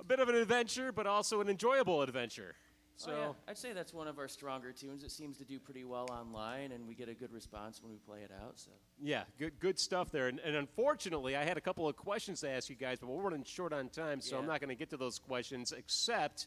A 0.00 0.04
bit 0.04 0.18
of 0.18 0.28
an 0.28 0.34
adventure, 0.34 0.92
but 0.92 1.06
also 1.06 1.40
an 1.40 1.48
enjoyable 1.48 2.02
adventure. 2.02 2.54
So, 2.96 3.12
oh, 3.12 3.16
yeah. 3.18 3.32
I'd 3.48 3.58
say 3.58 3.72
that's 3.72 3.94
one 3.94 4.08
of 4.08 4.18
our 4.18 4.28
stronger 4.28 4.72
tunes. 4.72 5.02
It 5.04 5.10
seems 5.10 5.38
to 5.38 5.44
do 5.44 5.58
pretty 5.58 5.84
well 5.84 6.06
online, 6.10 6.72
and 6.72 6.86
we 6.86 6.94
get 6.94 7.08
a 7.08 7.14
good 7.14 7.32
response 7.32 7.82
when 7.82 7.90
we 7.90 7.96
play 7.98 8.18
it 8.20 8.30
out. 8.44 8.58
So 8.60 8.70
yeah, 9.00 9.22
good 9.38 9.58
good 9.58 9.78
stuff 9.78 10.10
there. 10.10 10.28
And, 10.28 10.38
and 10.40 10.54
unfortunately, 10.54 11.34
I 11.34 11.44
had 11.44 11.56
a 11.56 11.62
couple 11.62 11.88
of 11.88 11.96
questions 11.96 12.40
to 12.40 12.50
ask 12.50 12.68
you 12.68 12.76
guys, 12.76 12.98
but 13.00 13.08
we're 13.08 13.22
running 13.22 13.44
short 13.44 13.72
on 13.72 13.88
time, 13.88 14.20
so 14.20 14.36
Yeah. 14.36 14.42
I'm 14.42 14.46
not 14.46 14.60
going 14.60 14.68
to 14.68 14.74
get 14.74 14.90
to 14.90 14.98
those 14.98 15.18
questions. 15.18 15.72
Except, 15.72 16.46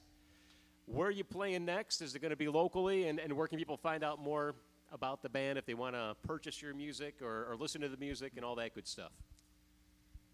where 0.86 1.08
are 1.08 1.12
you 1.12 1.24
playing 1.24 1.66
next? 1.66 2.02
Is 2.02 2.16
it 2.16 2.20
going 2.20 2.32
to 2.32 2.38
be 2.38 2.48
locally, 2.48 3.08
and, 3.08 3.20
and 3.20 3.34
where 3.34 3.48
can 3.48 3.58
people 3.58 3.78
find 3.78 4.04
out 4.04 4.20
more 4.20 4.56
about 4.92 5.22
the 5.22 5.30
band 5.30 5.58
if 5.58 5.66
they 5.66 5.74
want 5.74 5.96
to 5.96 6.16
purchase 6.24 6.62
your 6.62 6.74
music 6.74 7.16
or, 7.22 7.48
or 7.50 7.56
listen 7.56 7.82
to 7.82 7.90
the 7.90 7.98
music 7.98 8.34
and 8.36 8.46
all 8.46 8.56
that 8.56 8.76
good 8.76 8.88
stuff? 8.88 9.12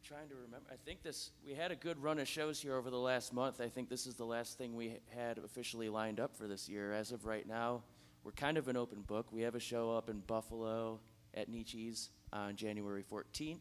trying 0.10 0.30
to 0.30 0.36
remember. 0.36 0.66
I 0.72 0.76
think 0.86 1.04
this 1.04 1.30
we 1.46 1.54
had 1.54 1.70
a 1.70 1.76
good 1.76 2.02
run 2.02 2.18
of 2.18 2.28
shows 2.28 2.60
here 2.60 2.76
over 2.76 2.90
the 2.90 2.98
last 2.98 3.32
month. 3.32 3.62
I 3.62 3.70
think 3.70 3.90
this 3.90 4.08
is 4.08 4.16
the 4.16 4.26
last 4.26 4.58
thing 4.58 4.76
we 4.76 4.98
had 5.16 5.38
officially 5.38 5.88
lined 5.88 6.20
up 6.20 6.36
for 6.36 6.48
this 6.48 6.68
year. 6.68 6.94
As 6.94 7.12
of 7.12 7.26
right 7.26 7.48
now, 7.48 7.84
we're 8.24 8.32
kind 8.32 8.58
of 8.58 8.68
an 8.70 8.76
open 8.76 9.02
book. 9.02 9.28
We 9.32 9.42
have 9.42 9.54
a 9.54 9.60
show 9.60 9.92
up 9.96 10.10
in 10.10 10.22
Buffalo 10.22 11.00
at 11.36 11.48
Nietzsche's 11.48 12.10
on 12.34 12.56
January 12.56 13.04
14th. 13.04 13.58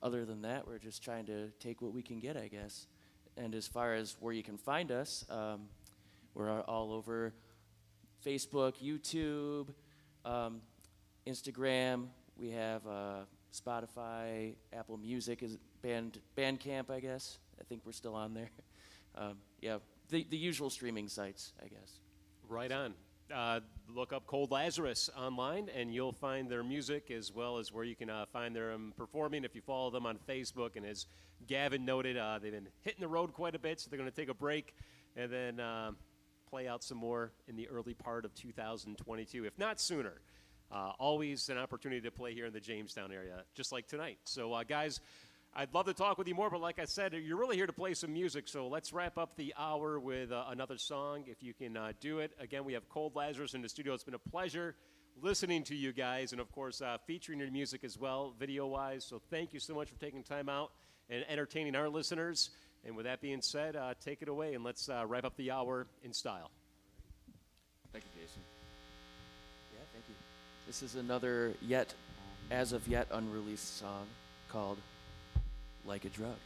Other 0.00 0.24
than 0.24 0.42
that, 0.42 0.64
we're 0.64 0.78
just 0.78 1.02
trying 1.02 1.26
to 1.26 1.48
take 1.58 1.82
what 1.82 1.92
we 1.92 2.02
can 2.02 2.20
get, 2.20 2.36
I 2.36 2.46
guess. 2.46 2.86
And 3.36 3.52
as 3.52 3.66
far 3.66 3.94
as 3.94 4.16
where 4.20 4.32
you 4.32 4.44
can 4.44 4.58
find 4.58 4.92
us, 4.92 5.24
um, 5.28 5.62
we're 6.34 6.60
all 6.62 6.92
over 6.92 7.32
Facebook, 8.24 8.74
YouTube, 8.82 9.68
um, 10.24 10.60
Instagram. 11.26 12.06
We 12.36 12.50
have 12.50 12.86
uh, 12.86 13.20
Spotify, 13.52 14.54
Apple 14.72 14.96
Music 14.96 15.42
is 15.42 15.58
band 15.82 16.20
Bandcamp, 16.36 16.90
I 16.90 17.00
guess. 17.00 17.38
I 17.60 17.64
think 17.64 17.82
we're 17.84 17.92
still 17.92 18.14
on 18.14 18.34
there. 18.34 18.50
Um, 19.16 19.38
yeah, 19.60 19.78
the 20.10 20.24
the 20.30 20.36
usual 20.36 20.70
streaming 20.70 21.08
sites, 21.08 21.52
I 21.60 21.66
guess. 21.66 21.98
Right 22.48 22.70
on. 22.70 22.94
Uh, 23.34 23.58
look 23.92 24.12
up 24.12 24.24
Cold 24.24 24.52
Lazarus 24.52 25.10
online, 25.18 25.68
and 25.76 25.92
you'll 25.92 26.12
find 26.12 26.48
their 26.48 26.62
music 26.62 27.10
as 27.10 27.32
well 27.32 27.58
as 27.58 27.72
where 27.72 27.82
you 27.82 27.96
can 27.96 28.08
uh, 28.08 28.26
find 28.32 28.54
them 28.54 28.94
performing. 28.96 29.42
If 29.42 29.56
you 29.56 29.62
follow 29.62 29.90
them 29.90 30.06
on 30.06 30.16
Facebook, 30.28 30.76
and 30.76 30.86
as 30.86 31.06
Gavin 31.48 31.84
noted, 31.84 32.16
uh, 32.16 32.38
they've 32.40 32.52
been 32.52 32.68
hitting 32.82 33.00
the 33.00 33.08
road 33.08 33.32
quite 33.32 33.56
a 33.56 33.58
bit, 33.58 33.80
so 33.80 33.90
they're 33.90 33.98
going 33.98 34.08
to 34.08 34.16
take 34.16 34.28
a 34.28 34.34
break 34.34 34.74
and 35.16 35.32
then 35.32 35.60
um 35.60 35.96
play 36.50 36.66
out 36.66 36.82
some 36.82 36.98
more 36.98 37.32
in 37.46 37.56
the 37.56 37.68
early 37.68 37.94
part 37.94 38.24
of 38.24 38.34
2022, 38.34 39.44
if 39.44 39.58
not 39.58 39.80
sooner. 39.80 40.20
Uh, 40.72 40.92
always 40.98 41.48
an 41.48 41.58
opportunity 41.58 42.00
to 42.00 42.10
play 42.10 42.34
here 42.34 42.46
in 42.46 42.52
the 42.52 42.60
Jamestown 42.60 43.12
area, 43.12 43.44
just 43.54 43.72
like 43.72 43.86
tonight. 43.86 44.18
So, 44.24 44.52
uh, 44.52 44.62
guys, 44.64 45.00
I'd 45.54 45.74
love 45.74 45.86
to 45.86 45.94
talk 45.94 46.16
with 46.16 46.28
you 46.28 46.34
more, 46.34 46.48
but 46.48 46.60
like 46.60 46.78
I 46.78 46.84
said, 46.84 47.12
you're 47.12 47.38
really 47.38 47.56
here 47.56 47.66
to 47.66 47.72
play 47.72 47.94
some 47.94 48.12
music. 48.12 48.46
So 48.46 48.68
let's 48.68 48.92
wrap 48.92 49.18
up 49.18 49.34
the 49.36 49.52
hour 49.58 49.98
with 49.98 50.30
uh, 50.30 50.44
another 50.48 50.78
song, 50.78 51.24
if 51.26 51.42
you 51.42 51.54
can 51.54 51.76
uh, 51.76 51.92
do 52.00 52.20
it. 52.20 52.32
Again, 52.38 52.64
we 52.64 52.72
have 52.74 52.88
Cold 52.88 53.16
Lazarus 53.16 53.54
in 53.54 53.62
the 53.62 53.68
studio. 53.68 53.94
It's 53.94 54.04
been 54.04 54.14
a 54.14 54.30
pleasure 54.30 54.76
listening 55.20 55.64
to 55.64 55.74
you 55.74 55.92
guys, 55.92 56.32
and 56.32 56.40
of 56.40 56.52
course, 56.52 56.80
uh, 56.80 56.98
featuring 57.04 57.40
your 57.40 57.50
music 57.50 57.82
as 57.82 57.98
well, 57.98 58.32
video 58.38 58.66
wise. 58.68 59.04
So 59.04 59.20
thank 59.30 59.52
you 59.52 59.58
so 59.58 59.74
much 59.74 59.88
for 59.88 59.98
taking 59.98 60.22
time 60.22 60.48
out 60.48 60.70
and 61.08 61.24
entertaining 61.28 61.74
our 61.74 61.88
listeners. 61.88 62.50
And 62.84 62.96
with 62.96 63.04
that 63.04 63.20
being 63.20 63.42
said, 63.42 63.76
uh, 63.76 63.94
take 64.00 64.22
it 64.22 64.28
away 64.28 64.54
and 64.54 64.64
let's 64.64 64.88
uh, 64.88 65.04
wrap 65.06 65.24
up 65.24 65.36
the 65.36 65.50
hour 65.50 65.86
in 66.02 66.12
style. 66.12 66.50
Thank 67.92 68.04
you, 68.04 68.22
Jason. 68.22 68.42
Yeah, 69.72 69.80
thank 69.92 70.04
you. 70.08 70.14
This 70.66 70.82
is 70.82 70.94
another 70.94 71.52
yet, 71.60 71.92
as 72.50 72.72
of 72.72 72.86
yet, 72.88 73.08
unreleased 73.10 73.78
song 73.78 74.06
called 74.48 74.78
"Like 75.84 76.04
a 76.04 76.08
Drug." 76.08 76.36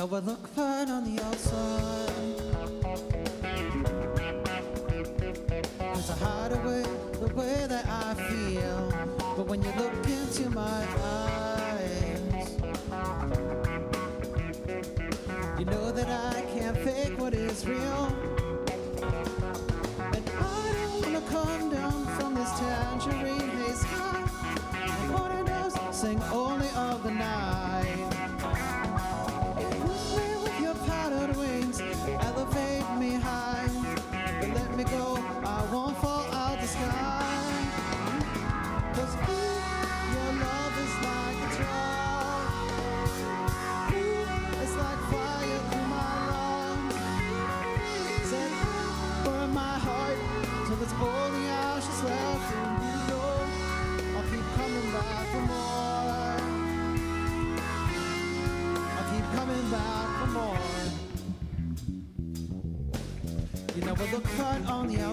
You 0.00 0.06
know 0.08 0.69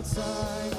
outside. 0.07 0.76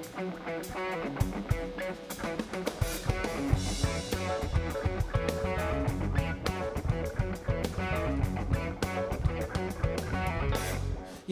You 0.00 0.06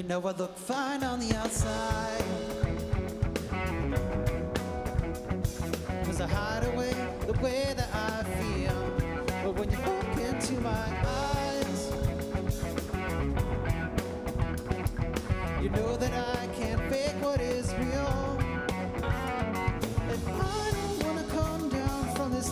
know 0.05 0.21
I 0.21 0.33
look 0.33 0.55
fine 0.57 1.03
on 1.03 1.19
the 1.19 1.35
outside. 1.35 2.38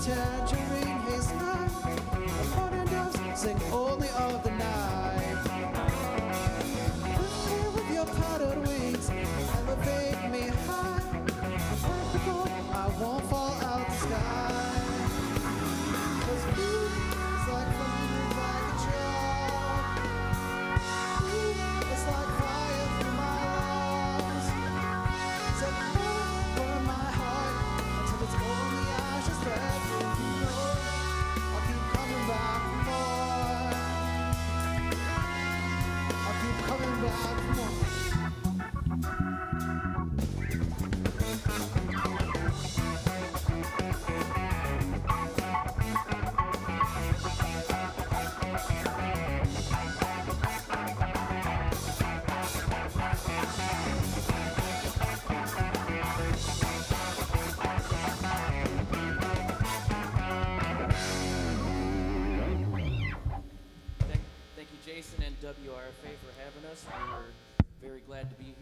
tangerine 0.07 1.01
haze 1.07 1.31
a 1.33 1.35
Upon 2.43 2.73
her 2.73 2.85
nose, 2.85 3.17
sing 3.35 3.61
only 3.73 4.09
of 4.11 4.41
the 4.45 4.51
night. 4.53 5.39
Play 7.03 7.69
with 7.75 7.91
your 7.93 8.07
powdered 8.07 8.59
wings, 8.69 9.11
elevate 9.57 10.31
me 10.31 10.43
high. 10.67 11.03
I'm 11.43 11.77
practical, 11.83 12.49
I 12.73 12.87
won't 13.01 13.25
fall 13.25 13.55
out 13.63 13.87
the 13.89 13.97
sky. 13.97 14.47
had 68.27 68.39
to 68.39 68.45
be 68.45 68.56